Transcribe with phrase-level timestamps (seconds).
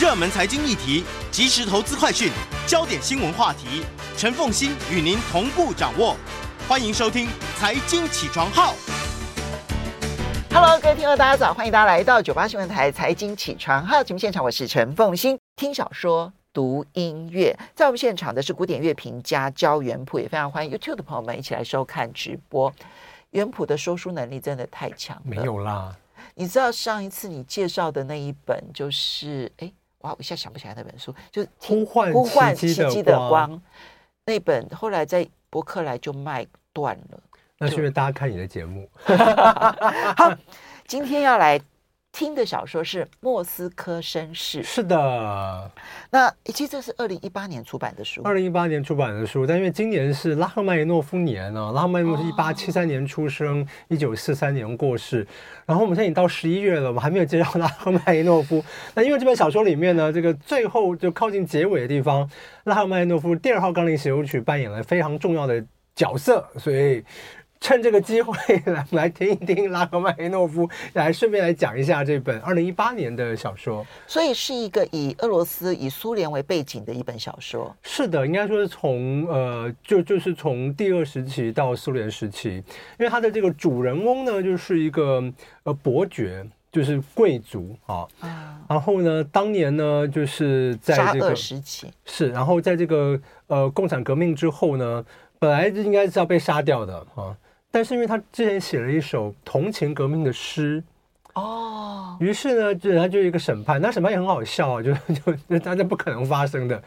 [0.00, 2.30] 热门财经议题、即时投资快讯、
[2.66, 3.84] 焦点新闻话题，
[4.16, 6.16] 陈凤欣与您同步掌握。
[6.66, 7.26] 欢迎收听
[7.58, 8.72] 《财经起床号》。
[10.52, 11.54] Hello，各位听众，大家早！
[11.54, 15.38] 欢迎大家来到九八新闻台《财经起床号》节目现场，我是陈凤欣。
[15.56, 22.72] 听小说、读音乐，在我们现场的是古典乐评家焦元溥，也非常欢迎 YouTube 的朋友们一起来收看直播。
[23.30, 25.94] 元溥的说书能力真的太强了，没有啦。
[26.34, 29.70] 你知道上一次你介绍的那一本就是哎，
[30.02, 33.60] 哇，我一下想不起来那本书，就是呼唤呼唤奇迹的光的
[34.26, 37.20] 那本，后来在博客来就卖断了。
[37.58, 38.88] 那是因为大家看你的节目。
[40.16, 40.32] 好，
[40.86, 41.60] 今天要来。
[42.12, 45.70] 听的小说是《莫斯科绅士》，是的。
[46.10, 49.46] 那其实这是二零一八年出版的书，二零一八年出版的书。
[49.46, 55.26] 但因为今年是拉赫曼尼诺夫年呢，拉赫曼尼诺夫是一八七三年出生，一九四三年过世。
[55.64, 58.62] 然后我们现在已经到十一月了，我们还没有介绍拉赫曼尼诺夫。
[58.94, 62.28] 那因为这本小说里面呢，这个最后就靠近结尾的地方，
[62.64, 65.64] 拉赫曼尼诺夫第二号钢琴协奏曲扮演了非常重要的
[65.96, 67.02] 角色，所以。
[67.62, 73.86] 趁这个机会来来听一听拉赫曼尼诺夫，来顺便来讲一下这本二零一八年的小说。
[74.04, 77.72] 所以是一个以俄罗斯、以苏联为背景的一本小说。
[77.84, 82.64] 是的，应该说是从呃，就就是从第二时期到苏联时期，因
[82.98, 85.22] 为他的这个主人翁呢，就是一个
[85.62, 88.08] 呃伯爵，就是贵族啊。
[88.18, 88.58] 啊。
[88.68, 95.04] 然后呢，当年呢，就是在这个时期是，然后在这个呃共产革命之后呢，
[95.38, 97.36] 本来就应该是要被杀掉的啊。
[97.72, 100.84] 但是因为他之前写了一首同情革命的诗，
[101.32, 106.80] 哦，于是呢，就他就一个审判，那审判也很好笑啊， 就就那那这不可能发生的，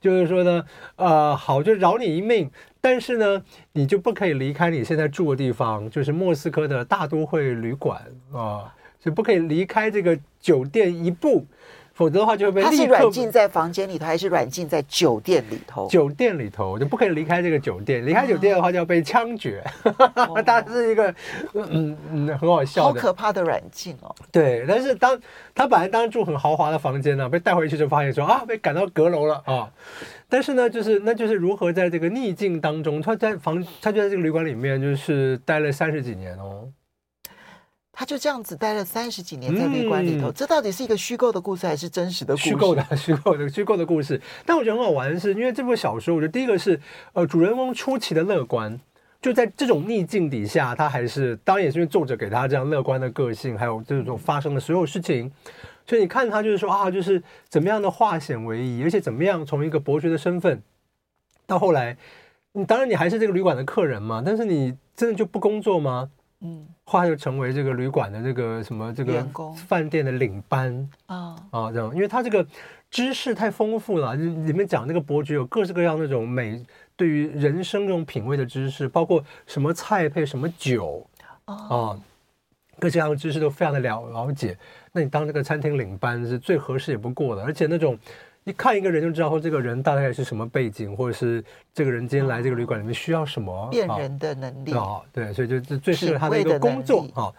[0.00, 2.48] 就是说呢，呃，好，就饶你一命，
[2.80, 8.00] 但是呢，你就不可以离开你现在住的地方，就是莫斯科的大都会旅馆
[8.32, 11.44] 啊，就不可以离开这个酒店一步。
[11.98, 12.62] 否则的话就会被。
[12.62, 15.88] 他是软禁在房间里头，还是软禁在酒店里头？
[15.88, 19.64] 酒店里头就不可以离开这个酒店，离开酒店的话就要被枪决。
[20.14, 21.12] 哦、 他是一个
[21.54, 24.14] 嗯嗯很好笑的，好可怕的软禁哦。
[24.30, 25.18] 对，但是当
[25.56, 29.68] 他本来当住很豪华的房间呢、啊，被带回去就发现说啊，被赶到阁楼了啊。
[30.28, 36.68] 但是呢，就是那就是如何在这个逆境当中，他在房他就在这个旅馆里面就是待了三十几年哦。
[37.98, 42.50] 他就这样子待了三十几年在旅馆里头，嗯，这到底是一个虚构的故事还是真实的故事？
[42.50, 44.22] 虚构的，虚构的，虚构的故事。
[44.46, 46.80] 但我觉得很好玩的是，因为这部小说，我觉得第一个是，
[47.14, 48.78] 呃，主人翁出奇的乐观，
[49.20, 55.32] 就在这种逆境底下，他还是，当然也是因为作者给他这样乐观的个性，还有这种发生的所有事情，
[55.84, 60.62] 所以你看他就是说啊，就是怎么样的化险为夷，而且怎么样从一个伯爵的身份，
[61.48, 61.96] 到后来，
[62.52, 66.10] 你当然你还是这个旅馆的客人嘛，但是你真的就不工作吗？
[66.40, 69.26] 嗯，后来就成为这个旅馆的这个什么这个
[69.66, 72.46] 饭店的领班啊啊这样，因为他这个
[72.90, 81.04] 知识太丰富了，里面讲那个伯爵有各式各样那种美对于人生这种品味的知识，包括什么菜配什么酒
[81.44, 81.98] 啊，
[82.78, 84.56] 各式各样的知识都非常的了了解。
[84.92, 87.98] 那你当这个餐厅领班是最合适也不过的，而且那种。
[88.48, 91.44] 一看一个人就知道说这个人大概是什么背景，或者是
[91.74, 94.72] 这个人今天来这个旅馆里面需要什么辨人的能力。
[94.72, 97.30] 啊，对，所以就这最适合他的一个工作啊，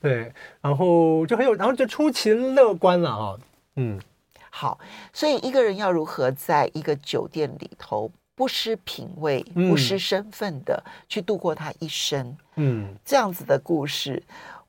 [0.00, 0.32] 对，
[0.62, 3.36] 然后就很有，然后就出奇乐观了啊，
[3.76, 4.00] 嗯，
[4.48, 4.78] 好，
[5.12, 14.22] 所以一个人要如何在一个酒店里头不失品味、不失身份的去度过他一生，嗯，这样子的故事，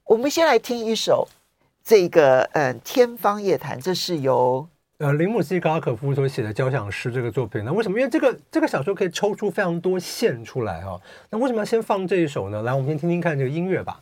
[0.04, 1.26] 我们先来听一首
[1.82, 4.68] 这个嗯《天方夜谭》，这是由。
[4.98, 8.00] 呃，林姆斯基·格拉可夫所写的交响诗这个作品，那为什么？
[8.00, 10.98] 因为这个这个小说可以抽出非常多线出来哈、
[11.30, 12.62] 那为什么要先放这一首呢？
[12.62, 14.00] 来，我们先听听看这个音乐吧。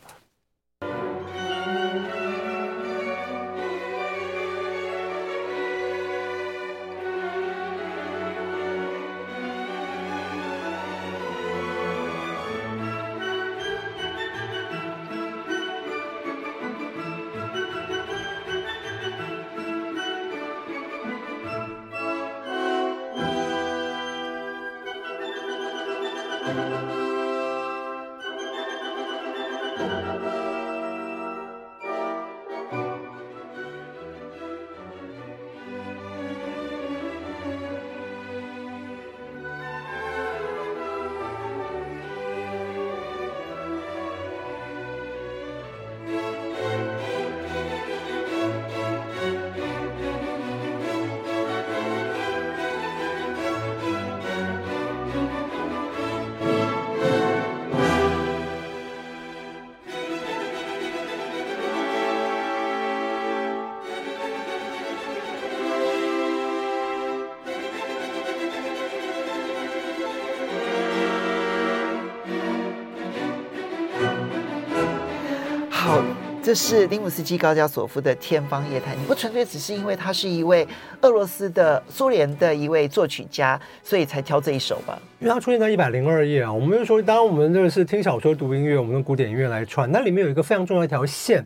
[76.44, 80.68] 这是林姆斯基高加索夫的《天方夜谭》，你不纯粹只是因为他是一位
[81.00, 85.00] 俄罗斯的苏联的一位作曲家，所以才挑这一首吧？
[85.20, 86.52] 因为它出现在一百零二页啊。
[86.52, 91.42] 我们就说，当然我们这个是听小说、读音乐，我们用古典音乐来串，那里面有一个非常重要一条线，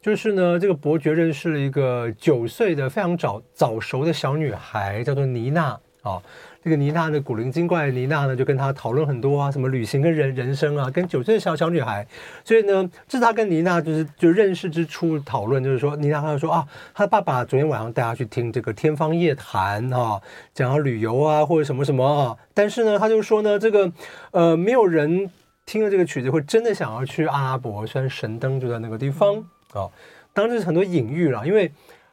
[0.00, 6.22] 就是呢，这个伯爵认识了一个九岁的非常早早熟的小女孩，叫做妮娜啊。
[6.66, 12.04] 这个妮娜的古灵精怪的妮娜呢，就跟他讨论很多啊，什么旅行跟人人生啊，跟九岁的小小女孩，
[12.42, 20.20] 所以呢，这是他跟妮娜就是就认识之初讨论，就是说妮娜她就说啊，她的爸爸昨天晚上带她去听这个天方夜谭啊，
[20.52, 23.92] 讲到旅游啊或者什么什么啊，但是呢，他就说呢，这个
[24.32, 25.30] 呃没有人
[25.66, 29.36] 听了这个曲子会真的想要去阿拉伯，虽然神灯就在那个地方
[29.72, 29.86] 啊，
[30.34, 31.70] 当然这是很多隐喻了，因为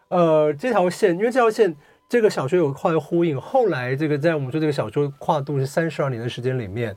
[0.10, 1.76] 呃这条线，因为这条线。
[2.14, 6.96] 这个小说有后来呼应，后来这个在我们说这个小说跨度是三十二年的时间里面，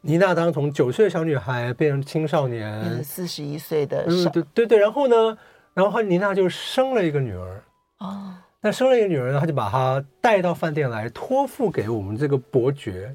[0.00, 5.38] 妮娜当从九岁的小女孩变成青少年，四十一岁的，嗯，对对对，然后呢，
[5.72, 7.62] 然后妮娜就生了一个女儿，
[7.98, 13.14] 哦，那生了一个女儿呢，她就把她带到饭店来，托付给我们这个伯爵，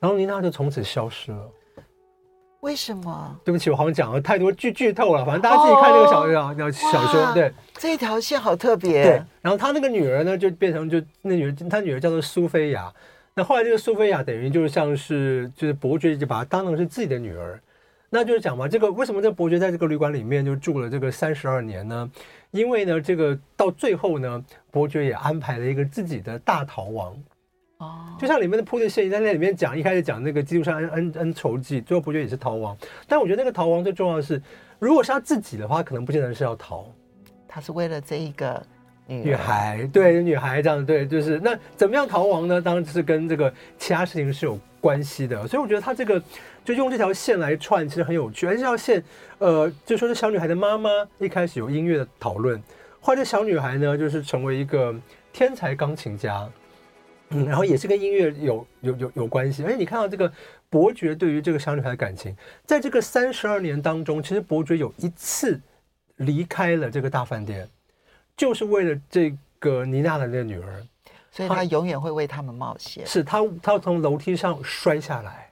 [0.00, 1.48] 然后妮娜就从此消失了。
[2.66, 3.40] 为什么？
[3.44, 5.24] 对不起，我好像讲了太多剧剧透了。
[5.24, 9.04] 反正大家自己看这个小小、哦、小说，对，这一条线好特别。
[9.04, 12.92] 对，然后他那个女儿呢，就变成就那女儿，他女儿叫做苏菲亚。
[13.34, 17.60] 那后来这个苏菲亚等于就是像是就是伯爵就把她当成是自己的女儿。
[18.10, 22.10] 那就是讲嘛，这个为什么这伯爵在这个旅馆里面就住了这个三十二年呢？
[22.50, 27.16] 因为呢，这个到最后呢，伯爵也安排了一个自己的大逃亡。
[27.78, 32.74] 哦，就像里面的铺垫线，在那里面讲，一开始讲那个基督山恩恩恩仇记，最后伯爵也是逃亡。
[33.06, 34.40] 但我觉得那个逃亡最重要的是，
[34.78, 36.86] 如果是他自己的话，可能不见得是要逃，
[37.46, 38.64] 他是为了这一个
[39.06, 42.62] 女女孩，对女孩这样，对，就是那怎么样逃亡呢？
[42.62, 45.46] 当然是跟这个其他事情是有关系的。
[45.46, 46.22] 所以我觉得他这个
[46.64, 48.46] 就用这条线来串，其实很有趣。
[48.46, 49.04] 而这条线，
[49.36, 50.88] 呃，就说这小女孩的妈妈
[51.18, 52.58] 一开始有音乐的讨论，
[53.02, 54.94] 后来这小女孩呢，就是成为一个
[55.30, 56.48] 天才钢琴家。
[57.30, 60.32] 嗯，然后也是跟音乐有有有有关系，而且你看到这个
[60.70, 65.60] 伯爵对于这个小女孩的感情，在这个三十二年当中，其实伯爵有一次
[66.16, 67.68] 离开了这个大饭店，
[68.36, 70.86] 就是为了这个妮娜的那个女儿，
[71.32, 73.04] 所以他永远会为他们冒险。
[73.06, 75.45] 是他，他要从楼梯上摔下来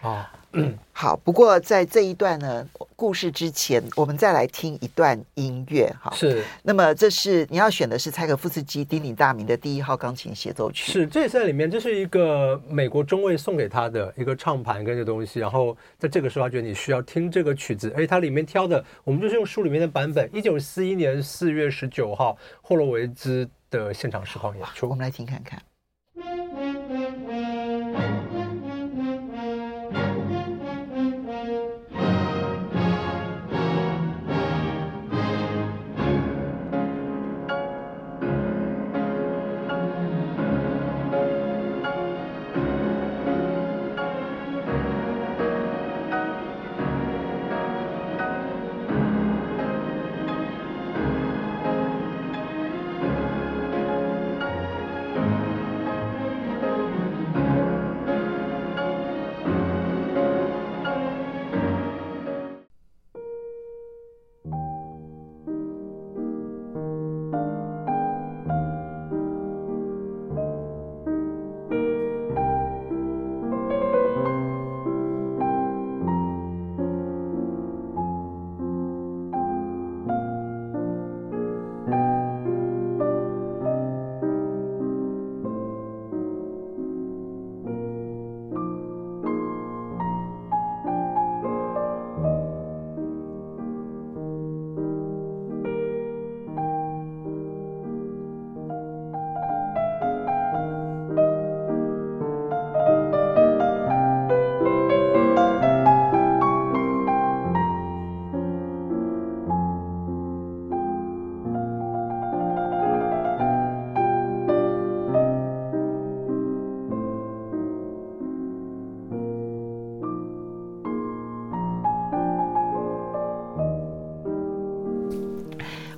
[0.00, 0.32] 啊。
[0.52, 1.16] 嗯， 好。
[1.16, 5.92] 不过在这一段呢，故事之前，我们再来听一段音乐。
[6.00, 6.42] 哈，是。
[6.62, 10.90] 那么这是你要选的是柴可夫斯基鼎鼎大名的第一号钢琴协奏曲。
[10.90, 15.40] 是，这也是在里面，这是一个美国中尉送给他的一个唱盘跟这东西。
[15.40, 24.88] 然后在这个时候，他觉得你需要听这个曲子，而且它里面挑的，我们就是用书里面的版本，一九四一年四月十九号霍洛维兹的现场实况演出。
[24.88, 25.60] 我们来听看看。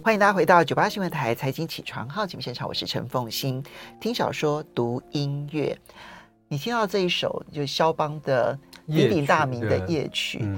[0.08, 3.62] 欢迎大家回到九八新闻台财经起床号节目现场，我是陈凤欣。
[4.00, 5.78] 听小说，读音乐，
[6.48, 10.48] 你听到这一首就是肖邦的鼎鼎大名的夜曲。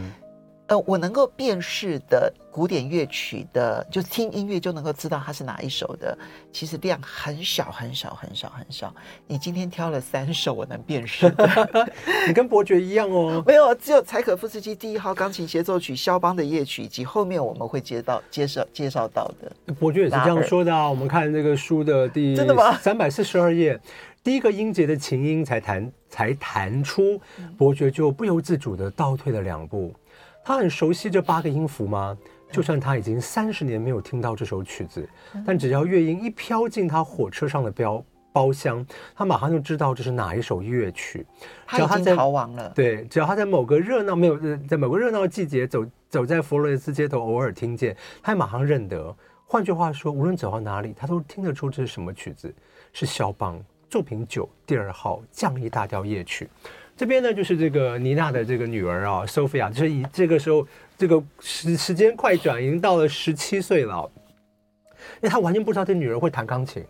[0.70, 6.16] 呃，我能够辨识的古典乐曲的，就听音乐就能够知道它是哪一首的，
[6.52, 8.94] 其实量很小很小很小很小。
[9.26, 11.90] 你今天挑了三首，我能辨识的，
[12.28, 13.42] 你跟伯爵一样哦。
[13.44, 19.74] 没有，只有柴可夫斯基第一号钢琴协奏曲、肖邦的夜曲以及后面我们会接到介绍介绍到的。
[19.74, 20.88] 伯爵也是这样说的啊。
[20.88, 22.78] 我们看这个书的第真的吗？
[22.78, 23.76] 三百四十二页，
[24.22, 27.20] 第一个音节的琴音才弹才弹出，
[27.58, 29.92] 伯爵就不由自主的倒退了两步。
[30.44, 32.16] 他很熟悉这八个音符吗？
[32.50, 35.08] 就算他已经三十年没有听到这首曲子，
[35.46, 41.24] 但只要乐音一飘进他火车上的标包厢，他马上就知道这是哪一首乐曲。
[41.68, 42.68] 只要他在逃亡了。
[42.70, 49.14] 对，只要他在某个热闹没有在某个热闹的季节走走在佛罗伦斯街头，偶尔听见，他马上认得。
[49.46, 52.52] 换句话说，无论走到哪里，他都听得出这是什么曲子，
[52.92, 56.48] 是肖邦作品九第二号降 E 大调夜曲。
[57.00, 64.06] 这边呢，就是这个妮娜的这个女儿啊，Sophia，就是以这个时候，这个时时间快转，已经到了十七岁了，
[65.22, 66.84] 因为她完全不知道这女儿会弹钢琴。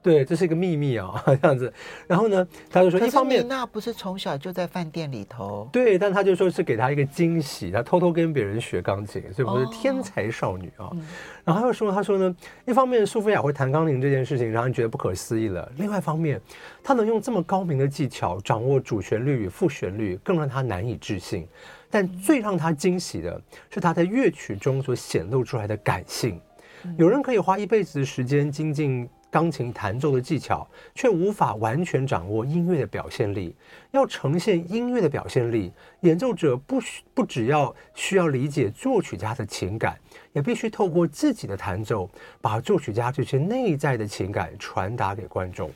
[0.00, 1.72] 对，这是一个秘密啊， 这样子。
[2.06, 5.68] 然后呢，他就说，一方面，那不是从小就在饭店里头。
[5.72, 10.86] 对，但他就说是给他一个惊喜，他偷偷跟别人学钢琴，所以不是天才少女啊。
[10.86, 11.04] 哦嗯、
[11.44, 16.40] 然后他又说，他说呢，一方面苏菲亚会弹钢琴这件事情让人觉得不可思议了；另外一方面，
[16.82, 21.46] 他能用这么高明的技巧掌握主旋律与副旋律，更让他难以置信。
[21.90, 26.40] 但最让他惊喜的是他在乐曲中所显露出来的感性。
[26.84, 29.08] 嗯、有人可以花一辈子的时间精进。
[29.30, 33.54] 钢琴弹奏的技巧，却无法完全掌握音乐的表现力。
[33.90, 39.98] 要呈现音乐的表现力，演奏者不需不只要需要理解作曲家的情感，
[40.32, 42.08] 也必须透过自己的弹奏，
[42.40, 45.70] 把作曲家这些内在的情感传达给观众。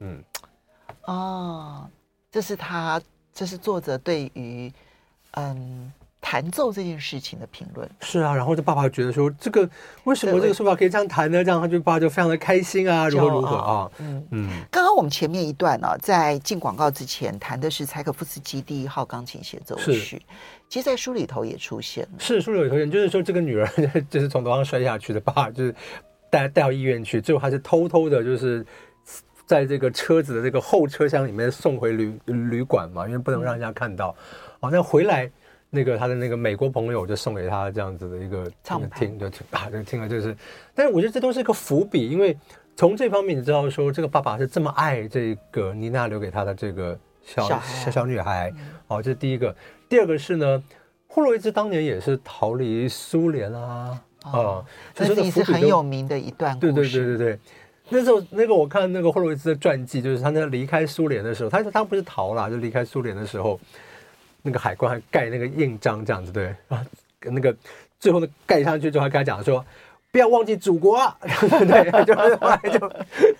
[0.00, 0.22] 嗯，
[1.04, 1.88] 哦，
[2.30, 3.00] 这是他，
[3.32, 4.72] 这是作者对于，
[5.32, 5.92] 嗯。
[6.28, 9.70] 弹奏这件事情的评论是啊，然后这爸爸觉得说，这个
[10.02, 11.44] 为什么这个说法可以这样弹呢？
[11.44, 13.88] 这样他就爸爸就非常的开心啊，如何如何啊？
[14.00, 14.50] 嗯嗯。
[14.68, 20.20] 刚刚我们前面一段呢、啊，在进广告之前谈的是柴可夫斯基第一号钢琴协奏曲，
[20.68, 22.18] 其实，在书里头也出现了。
[22.18, 23.68] 是书里有出现，就是说这个女儿
[24.10, 25.72] 就是从楼上摔下去的，爸爸就是
[26.28, 28.66] 带带到医院去，最后还是偷偷的，就是
[29.46, 34.08] 在这个车子的这个后车厢里面送回旅旅馆嘛，因为不能让人家看到。
[34.58, 35.30] 好、嗯，那回来。
[35.68, 40.34] 那个他的那个美国朋友就送给他这样子的一个唱听就听啊，就听了就是，
[40.74, 42.36] 但是我觉得这都是一个伏笔，因为
[42.76, 48.52] 从这方面你知道说这个爸爸是这么爱这个妮娜留给他的这个小小小，小女孩，
[48.86, 49.54] 好，这是第一个。
[49.88, 50.62] 第二个是呢，
[51.08, 56.72] 霍洛维兹当年也是逃离苏联啊，啊，这是是很有名的一段故事。
[56.72, 57.38] 对对对对对，
[57.88, 63.58] 那时候那个我看那个霍洛维兹的传记，就是他那离开苏联的时候，他他不是逃了，就离开苏联的时候。
[64.46, 66.86] 那个海关还盖那个印章这样子对啊，
[67.20, 67.54] 那个
[67.98, 69.64] 最后的盖上去之后还跟他讲说，
[70.12, 72.60] 不要忘记祖国啊，对，就后来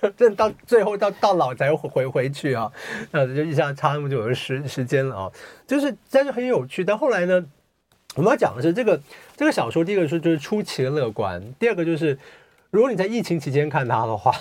[0.02, 2.70] 就真到最后到到老才回回去啊，
[3.12, 5.32] 那就一下差那么久的时时间了啊，
[5.66, 6.84] 就是但是很有趣。
[6.84, 7.44] 但后来呢，
[8.16, 9.00] 我们要讲的是这个
[9.36, 12.18] 这个小说，第一个是就是出奇的乐观，第二个就是
[12.70, 14.34] 如果你在疫情期间看它的话。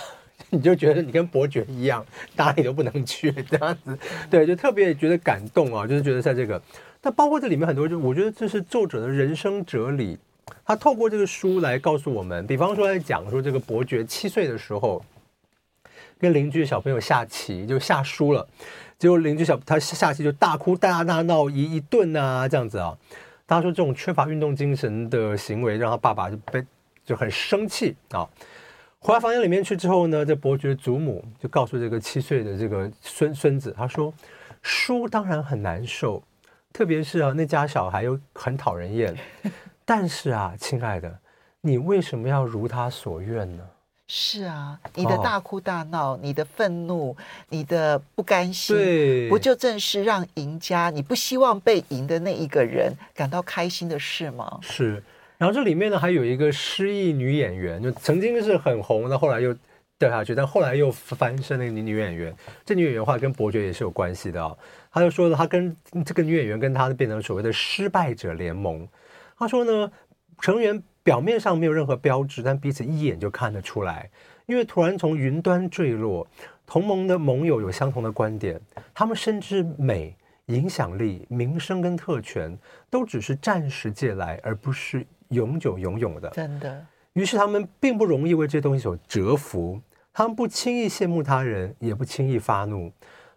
[0.51, 3.97] 你就觉得你跟伯爵一样，哪里都不能去这样子，
[4.29, 6.61] 对，就特别觉得感动啊，就是觉得在这个，
[7.01, 10.17] 但包括这里面很多，就我觉得这是作者的人生哲理，
[10.65, 15.03] 他透过这个书来告诉我们，比方说来讲说这个伯爵七岁的时候，
[16.19, 18.47] 跟邻居小朋友下棋就下输了，
[18.97, 22.95] 结果邻居小他下棋就大哭大闹大闹一一顿啊这样子啊，
[23.47, 26.63] 他说这种缺乏运动精神的行为让他爸爸就被
[27.03, 28.27] 就很生气啊。
[29.05, 34.11] 回到房间里面去之后呢，这伯爵祖母就告诉这个七岁的这个孙孙子，他说
[34.63, 36.23] ：“输当然很难受，
[36.73, 39.15] 特别是啊那家小孩又很讨人厌。
[39.85, 41.19] 但是啊，亲爱的，
[41.61, 43.63] 你为什么要如他所愿呢？
[44.07, 47.15] 是啊，你的大哭大闹，哦、你的愤怒，
[47.49, 54.57] 你的不甘心，不就正是让赢家，你不希望被赢的那一个人感到开心的事吗？
[54.63, 55.03] 是。”
[55.37, 59.55] 然后这里面呢，还有一个失忆女演员，就曾经是很红的，后来又
[59.97, 62.35] 掉下去，但后来又翻身那个女女演员。
[62.63, 64.57] 这女演员的话跟伯爵也是有关系的、哦。
[64.91, 65.75] 他就说了，他跟
[66.05, 68.87] 这个女演员跟他变成所谓的失败者联盟。
[69.37, 69.91] 他说呢，
[70.39, 74.09] 成员表面上没有任何标志，但彼此一眼就看得出来，
[74.45, 76.27] 因为突然从云端坠落。
[76.67, 78.59] 同盟的盟友有相同的观点，
[78.91, 80.15] 他们深知美、
[80.47, 82.57] 影响力、名声跟特权
[82.89, 85.05] 都只是暂时借来，而不是。
[85.29, 86.85] 永久永远的，真的。
[87.13, 89.79] 于是他们并不容易为这些东西所折服，
[90.11, 92.91] 他们不轻易羡慕他人，也不轻易发怒，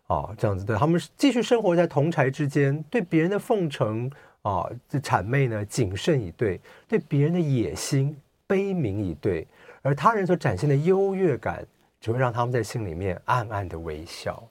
[0.09, 0.77] 哦，这样子对。
[0.77, 4.11] 他们继续生活在同柴之间，对别人的奉承
[4.43, 8.17] 啊、啊，这谄媚呢谨慎以对，对别人的野心
[8.49, 9.47] 悲悯以对，
[9.83, 11.65] 而他人所展现的优越感，
[12.01, 14.43] 只会让他们在心里面暗暗的微笑，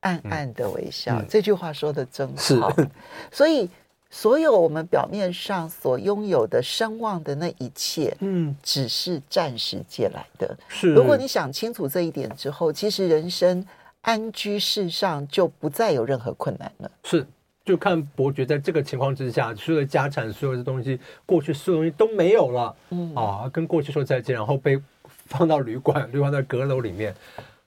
[0.00, 1.18] 暗暗的微笑。
[1.18, 2.70] 嗯、这句话说的真好。
[2.70, 2.88] 是
[3.32, 3.68] 所以。
[4.12, 10.56] 所有我们表面上所拥有的声望的那一切，嗯，只是暂时借来的。
[10.68, 13.64] 是，如果你想清楚这一点之后，其实人生
[14.00, 16.90] 安居世上就不再有任何困难了。
[17.04, 17.24] 是，
[17.64, 27.14] 就看伯爵在这个情况之下，所有的家产、所有的东西，过去所有东西都没有了，嗯啊，跟过去说再见，然后被放到旅馆，旅馆在阁楼里面，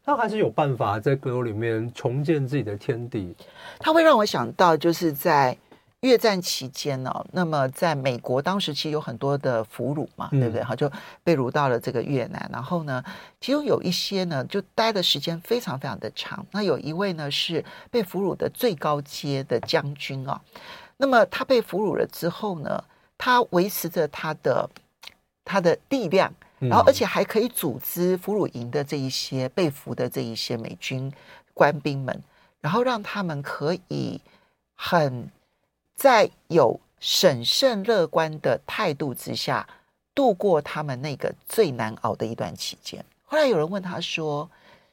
[0.06, 3.34] 他还是有办法在阁楼里面重建自己的天地。
[3.80, 5.58] 他会让我想到，就是在。
[6.04, 10.62] 越战期间呢、哦，那么在美国当时其实有很多的俘虏嘛，嗯、对不对？
[10.62, 10.92] 哈，就
[11.24, 12.50] 被掳到了这个越南。
[12.52, 13.02] 然后呢，
[13.40, 16.46] 其中有一些呢，就待的时间非常非常的长。
[16.52, 20.36] 那有一位呢是被俘虏的最高阶的将军啊、哦。
[20.98, 22.84] 那么他被俘虏了之后呢，
[23.18, 24.70] 他维持着他的
[25.46, 26.30] 他的力量，
[26.60, 31.10] 然后而且还可以组织俘虏营的这一些被俘的这一些美军
[31.54, 32.22] 官兵们，
[32.60, 34.20] 然后让他们可以
[34.76, 35.32] 很。
[36.04, 39.66] 在有审慎乐观的态度之下，
[40.14, 43.02] 度过他们那个最难熬的一段期间。
[43.24, 44.50] 后来有人问他说：“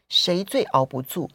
[0.09, 1.29] 谁最熬不住？”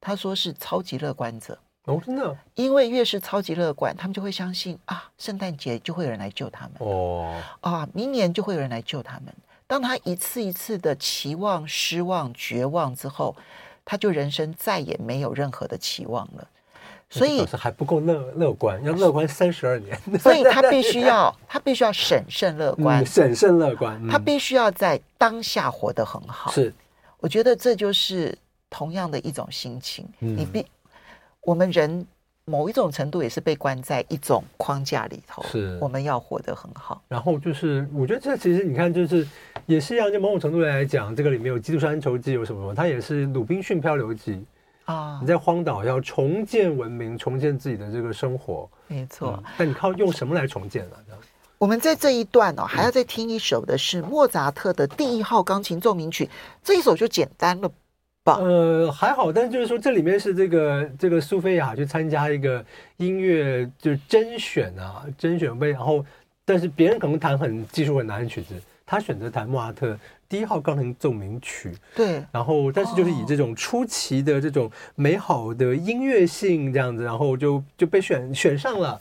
[0.00, 6.72] 他说：“是超级乐观者。”哦，真的，因为越是超级乐观，他们就会相信啊，圣诞节就会有人来救他们。
[6.78, 9.26] 哦，啊，明年就会有人来救他们。
[9.66, 13.36] 当他一次一次的期望、失望、绝望之后，
[13.84, 16.48] 他就人生再也没有任何的期望了。
[17.12, 19.94] 所以还不够乐乐观，要乐观三十二年。
[20.18, 24.00] 所以他必须 要，他必须要审慎乐观，嗯、审慎乐观。
[24.02, 26.50] 嗯、他必须要在当下活得很好。
[26.50, 26.72] 是，
[27.18, 28.34] 我觉得这就是
[28.70, 30.08] 同样的一种心情。
[30.20, 30.64] 嗯、你必，
[31.42, 32.06] 我们人
[32.46, 35.42] 某一种程度也是被关在一种框架里头。
[35.42, 37.02] 是，我们要活得很好。
[37.08, 39.28] 然后就是，我觉得这其实你看，就是
[39.66, 42.74] 也是一样，就某种程度来讲，这个里面有《基督山恩仇记》，有什么？
[42.74, 44.32] 它也是《鲁滨逊漂流记》。
[44.84, 45.18] 啊！
[45.20, 49.34] 你在荒岛要重建文明，重建自己的这个生活，没错。
[49.38, 50.96] 嗯、但你靠用什么来重建呢？
[51.58, 56.28] 我们在这一段哦，还要再听一首的是莫扎特的第一号钢琴奏鸣曲，
[56.64, 57.70] 这一首就简单了
[58.24, 58.38] 吧？
[58.40, 62.64] 呃，还好，但是就是说，这里面是这个这个苏菲亚去参加一个
[62.96, 66.04] 音乐就是甄选啊，甄选会，然后
[66.44, 68.54] 但是别人可能弹很技术很难的曲子，
[68.84, 69.96] 他选择弹莫扎特。
[70.32, 78.98] 第一号钢琴奏鸣曲，对，然后但是就是以这种出奇的这种美好的音乐性这样子，然后就就被选选上了。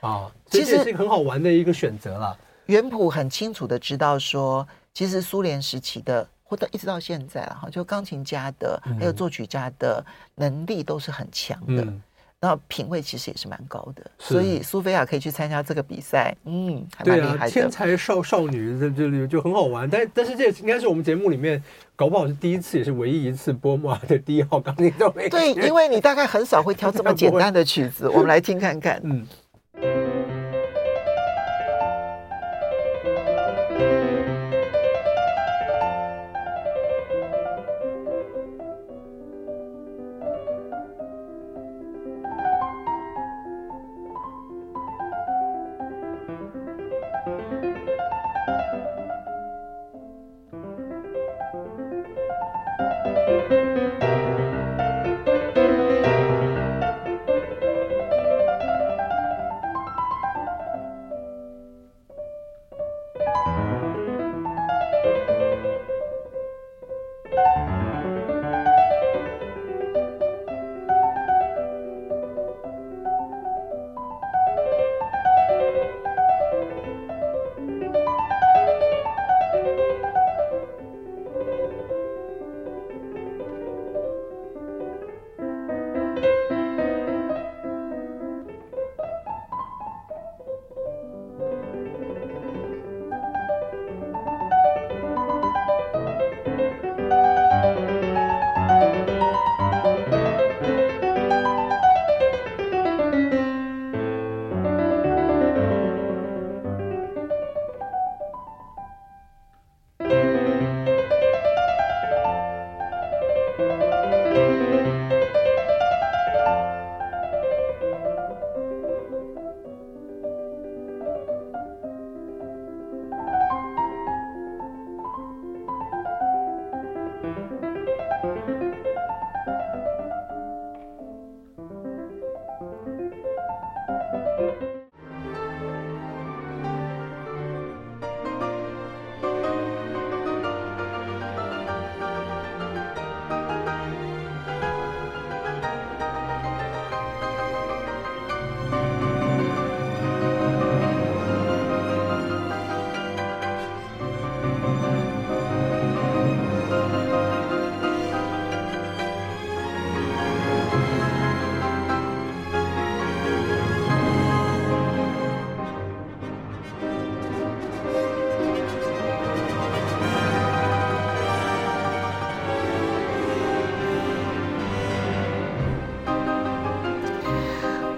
[0.00, 2.34] 啊，其实这是一个很好玩的一个选择了。
[2.64, 10.02] 原谱很清楚的知道说，其实苏联时期的或者一直到现在哈，就钢琴家的还有作曲家的
[10.36, 11.82] 能力都是很强的。
[11.82, 12.02] 嗯
[12.44, 17.38] 那品味其实也是蛮高的，所以苏菲亚可以去参加这个比赛，嗯，还蛮厉害的。
[17.38, 21.62] 对啊，天才少少女在这里就很好玩，但但是这应该是我们节目里面
[21.94, 25.30] 搞不好是第一次，也是唯一一次播嘛 的第一号钢琴奏鸣曲。
[25.30, 29.24] 对，因为你大概很少会挑这么简单的曲子， 我们来听看看，嗯。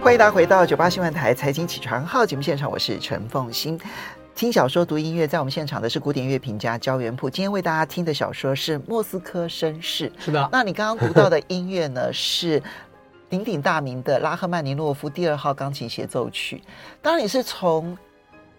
[0.05, 3.81] 欢迎大家回到九八新闻台财经起床号节目现场，我是陈凤欣。
[4.35, 7.31] 听小说、读音乐，在我们现场的是古典乐评家焦元溥。
[7.31, 10.11] 今天为大家听的小说是《莫斯科绅士》。
[10.19, 12.13] 是的，那你刚刚读到的音乐呢？
[12.13, 12.63] 是
[13.31, 16.63] 鼎鼎大名的拉赫曼尼诺夫第二号钢琴协奏曲。
[17.01, 17.97] 当然，你是从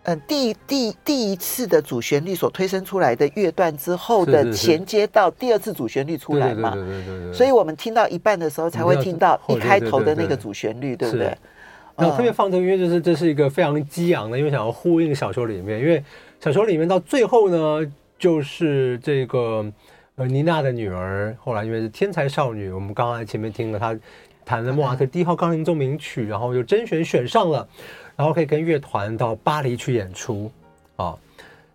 [0.06, 6.72] 呃第第第一次的主旋律所推生出来的乐段之后的衔接到第二次主旋律出来嘛？
[6.74, 7.34] 对对对。
[7.34, 11.36] 所以我们听到一半的时候，才会听到一开头的那个主旋律，对不对？
[11.98, 16.04] 那特别放这个，因为就是这是一个非常激昂的，因为想要呼应小说里面，因为
[16.39, 19.65] 小说里面到最后呢，就是这个
[20.18, 23.98] 呃妮娜的女儿，后来因为是天才少女，我们刚刚在前面听了她
[24.46, 27.68] 弹了莫扎特第一号钢琴奏鸣曲，然后就甄选选上了，
[28.16, 30.52] 然后可以跟乐团到巴黎去演出
[30.96, 31.18] 啊。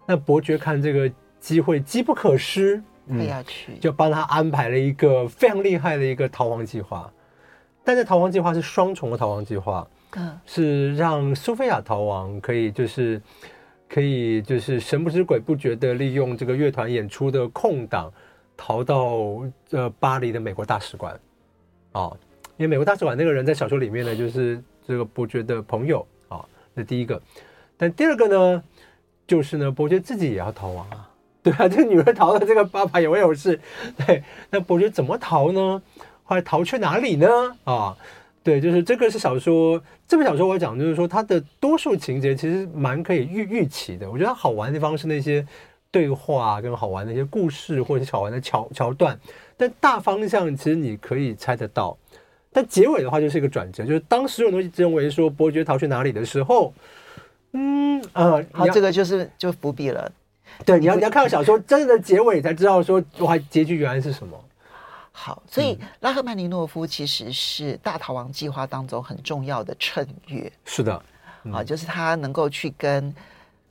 [0.07, 3.45] 那伯爵看这个机会机不可失，嗯，
[3.81, 7.13] 就帮他安排了一个非常厉害的一个逃亡计划，
[7.83, 9.87] 但这逃亡计划是双重的逃亡计划。
[10.17, 13.21] 嗯，是让苏菲亚逃亡，可以就是
[13.89, 18.13] 可以就是神不知鬼不觉的利用这个乐团演出的空档，
[18.57, 21.19] 逃到呃巴黎的美国大使馆。
[21.93, 22.13] 啊，
[22.61, 26.45] 因为美国大使馆那个人在小说里面呢，就是这个伯爵的朋友啊，
[26.77, 27.19] 这第一个。
[27.79, 28.63] 但第二个呢，
[29.27, 31.09] 就是呢，伯爵自己也要逃亡啊，
[31.43, 33.59] 对啊，这女儿逃了，这个爸爸也会有事。
[33.97, 35.81] 对，那伯爵怎么逃呢？
[36.23, 37.27] 后来逃去哪里呢？
[37.65, 37.97] 啊？
[38.43, 44.11] 对，就是这个是小说，这本小说我讲就是说它的多数情节其实蛮可以预预期的。
[44.11, 45.47] 我觉得它好玩的地方是那些
[45.91, 49.19] 对话跟好玩的一些故事或者是好玩的桥桥段，
[49.57, 51.97] 但大方向其实你可以猜得到。
[52.53, 56.73] 但结尾的话就是一个转折，就是当时有东西认为说伯爵逃去哪里的时候，
[57.53, 60.11] 嗯呃，好，这个就是就伏笔了。
[60.65, 64.39] 对，你要你要看到小说真正的结尾才知道说哇，结局原来是什么。
[65.13, 70.53] 好，所以拉赫曼尼诺夫其实是大逃亡计划当中很重要的衬乐。
[70.65, 71.03] 是的，
[71.53, 73.15] 啊，就是他能够去跟。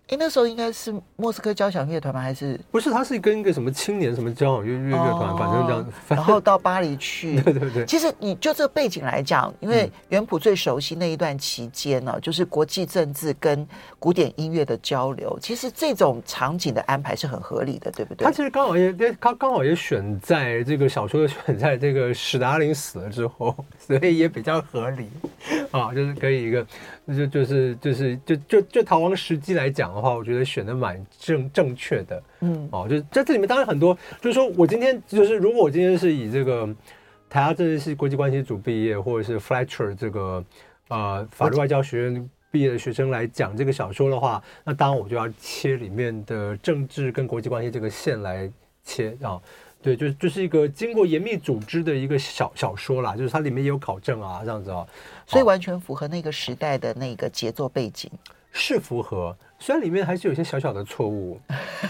[0.09, 2.19] 哎，那时候应该是莫斯科交响乐团吗？
[2.19, 2.89] 还是不是？
[2.89, 5.85] 他是跟一个什么青年什么交响乐乐乐团，反正这样。
[6.07, 7.39] 然后到巴黎去。
[7.45, 7.85] 对对对。
[7.85, 13.67] 其实你就这个背景来讲，因为元普最熟悉那一段期间呢，就是国际政治跟
[13.99, 15.37] 古典音乐的交流。
[15.39, 18.25] 其实这种场景的安排是很合理的，对不对？
[18.25, 18.91] 他其实刚好也，
[19.21, 25.07] 他刚好也选在这个小说选在这个史达林死了之后，所以也比较合理
[25.69, 26.65] 啊，就是可以一个。
[27.15, 36.65] 就就是就是就就就逃亡时机来讲的话，我觉得选的蛮正正确的，嗯，哦，就在这里面当然很多，就是说我今天就是如果我今天是以这个
[37.29, 40.43] 台大政治系国际关系组毕业，或者是 Fletcher 这个
[40.87, 48.51] 呃法律外交学院毕业的学生来讲这个小说的话，那当然我就要切里面的政治跟国际关系这个线来
[48.83, 49.39] 切啊。
[49.81, 54.85] 对，就就是一个经过严密组织的一个小小说啦，就是它里面也有考证啊，这样子啊，
[55.25, 58.11] 所以完全符合那个时代的那个节奏背景，
[58.51, 61.39] 是符合，虽然里面还是有些小小的错误，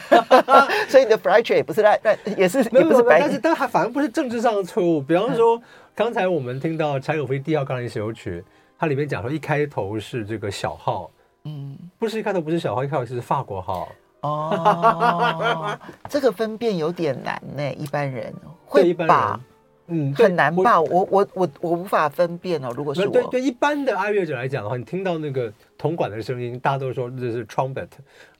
[0.87, 1.99] 所以你的 Fletcher 也不是在，
[2.37, 5.59] 也是没有没有，但是但还反而不是政治上的错误，比方说
[5.95, 8.43] 刚才我们听到柴可夫第一号钢琴协奏曲，
[8.77, 11.09] 它里面讲说一开头是这个小号，
[11.45, 13.89] 嗯，不是一开头不是小号，一开头是法国号。
[14.21, 15.77] 哦，
[16.09, 18.33] 这个分辨有点难呢，一般人
[18.65, 19.39] 会把，
[19.87, 20.79] 嗯，很难吧？
[20.81, 22.69] 我我我我无法分辨哦。
[22.75, 27.87] 如果是我，对对，一般的爱乐者来讲的话，你听到那个铜管的声音，大家都说这是 trumpet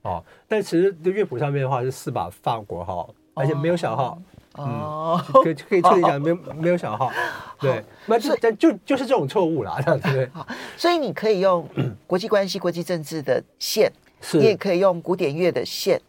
[0.01, 4.21] 哦，但其实乐谱上面的话是四把法国号，而且没有小号。
[4.55, 7.09] 哦，可以可以确定讲 没有没有小号。
[7.61, 10.27] 对，那就就就是这种错误啦，这样子对。
[10.33, 11.65] 好，所以你可以用
[12.05, 13.89] 国际关系、国际政治的线。
[14.33, 15.99] 你也可以用古典乐的线，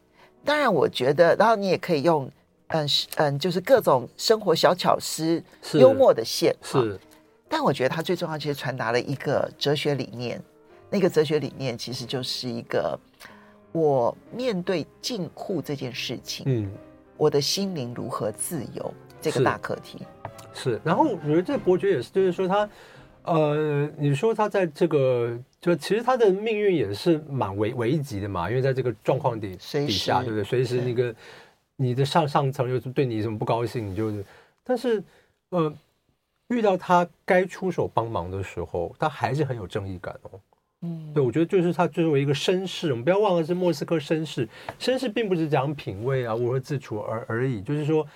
[0.44, 2.30] 当然我觉得，然后你也可以用，
[2.68, 5.42] 嗯嗯，就是各种生活小巧思、
[5.74, 6.54] 幽默的线。
[6.62, 6.98] 是，
[7.48, 10.42] 但我觉得它最重要，其实传达了一个哲学理念。
[10.90, 12.98] 那个哲学理念其实就是一个，
[13.72, 16.70] 我面对禁锢这件事情，嗯，
[17.16, 19.98] 我的心灵如何自由这个大课题。
[20.52, 22.68] 是，是，然后我觉得这伯爵也是，就是说他。
[23.24, 30.42] 呃，你说他在这个，就其实他的命运也是蛮危危急的嘛，因为在这个状况底底下，对不对？
[30.42, 31.14] 随时那个
[31.76, 34.24] 你的上上层又是对你什么不高兴，你就是，
[34.64, 35.02] 但是
[35.50, 35.72] 呃，
[36.48, 40.40] 遇到他该出手帮忙的时候，他还是很有正义感哦。
[40.82, 48.06] 嗯，对，我觉得就是他作为一个绅士，我们不要忘了是莫斯科绅士，绅士并不是讲品味啊，如何自处而而已，就是说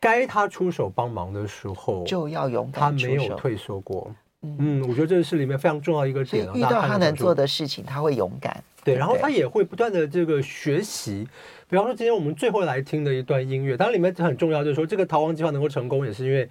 [0.00, 4.12] 该他出手帮忙的时候就要勇敢，他没有退缩过。
[4.42, 6.46] 嗯，我觉得这是里面非常重要一个点。
[6.54, 8.62] 遇到他能做的事情，他会勇敢。
[8.82, 11.28] 对，然后他也会不断的这个学习。
[11.68, 16.48] 比方说，今天我们最后来听的一段音乐，当然里面很重要，就是说这个逃亡计划能够成功，也是因为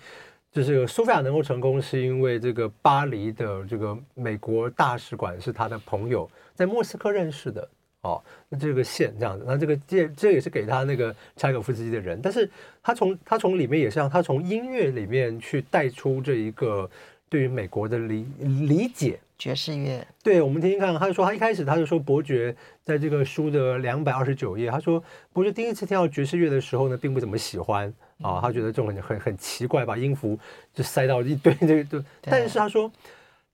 [0.52, 7.68] 就是苏菲亚能够成功，是因为这个巴黎的这个美国大使馆是他的朋友，在莫斯科认识的。
[8.02, 12.50] 哦，那这个线这样子，那这个这这也是给他那个柴可夫斯基的人，但是
[12.82, 16.90] 他从他从里面也是让他从音乐里面去带出这一个
[17.30, 19.20] 对于美国的理理解。
[19.38, 20.94] 爵士乐，对，我们听听看。
[20.96, 27.88] 他就说，他一开始他就说，伯爵在这个书的两百二十九页，他说，伯爵第一次听到爵士乐的时候呢，并不怎么喜欢
[28.22, 30.38] 啊，他觉得这种很很很奇怪，把音符
[30.74, 32.92] 就塞到一堆这个，但是他说，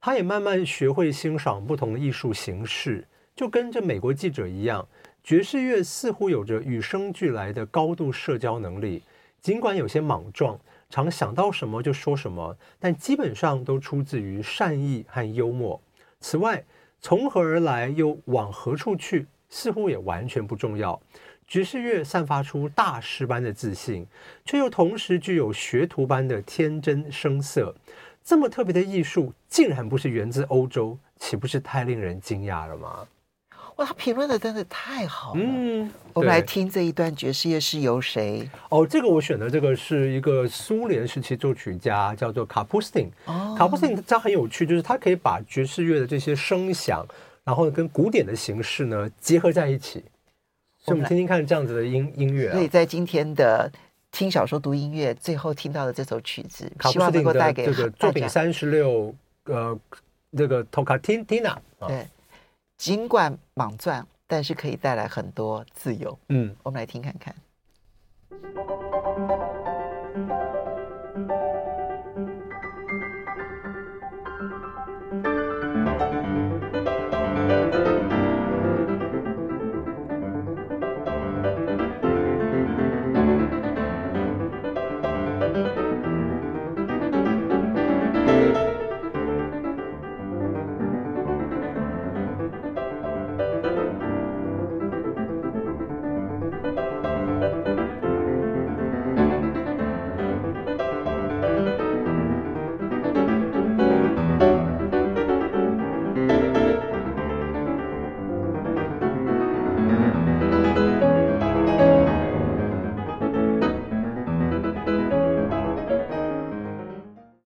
[0.01, 4.87] 他也慢慢学会欣赏不同的艺术形式，就跟这美国记者一样，
[5.23, 9.03] 爵士乐似乎有着与生俱来的高度社交能力，
[9.39, 10.59] 尽管有些莽撞。
[10.89, 15.81] 常想到什么就说什么，但基本上都出自于善意和幽默。
[16.19, 16.63] 此外，
[17.01, 20.99] 从何而来又往何处去，似乎也完全不重要。
[21.47, 24.07] 爵士乐散发出大师般的自信，
[24.43, 27.75] 却又同时具有学徒般的天真生涩。
[28.23, 33.07] 这么特别的艺术，竟然不是源自欧洲，岂不是太令人惊讶了吗？
[33.77, 35.41] 哇，他评论的真的太好了。
[35.43, 38.49] 嗯，我们来听这一段爵士乐是由谁？
[38.69, 43.11] 哦，这个我选的这个是一个苏联时期作曲家，叫做卡普斯汀。
[43.25, 47.05] 哦，卡普斯汀他很有趣，就是他可以把爵士乐的这些声响，
[47.43, 50.05] 然后跟古典的形式呢结合在一起。
[50.77, 52.53] 所以我们听听看这样子的音音乐啊。
[52.53, 53.69] 所以在今天的
[54.09, 59.13] 听小说读音乐最后听到的这首曲子，卡普斯汀的这个作品三十六，
[59.45, 59.77] 呃，
[60.37, 61.59] 这个托卡汀蒂娜。
[61.85, 62.07] 对。
[62.77, 66.17] 尽管莽撞，但是可以带来很多自由。
[66.29, 67.33] 嗯，我们来听看看。